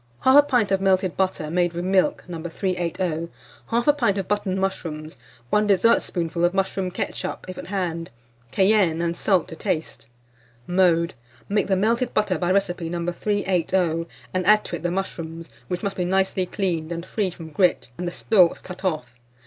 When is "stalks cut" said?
18.11-18.83